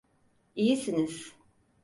İyisiniz. 0.55 1.33